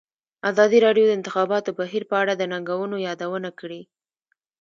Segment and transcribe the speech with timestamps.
[0.49, 3.81] ازادي راډیو د د انتخاباتو بهیر په اړه د ننګونو یادونه کړې.